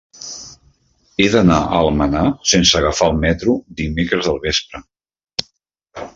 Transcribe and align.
He 1.23 1.27
d'anar 1.35 1.57
a 1.65 1.81
Almenar 1.81 2.23
sense 2.55 2.81
agafar 2.81 3.11
el 3.13 3.21
metro 3.27 3.55
dimecres 3.83 4.33
al 4.35 4.43
vespre. 4.49 4.85